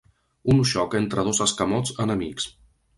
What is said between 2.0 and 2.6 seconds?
enemics.